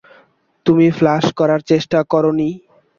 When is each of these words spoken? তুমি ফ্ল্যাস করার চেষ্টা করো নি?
তুমি 0.65 0.85
ফ্ল্যাস 0.97 1.25
করার 1.39 1.61
চেষ্টা 1.69 1.99
করো 2.11 2.31
নি? 2.39 2.49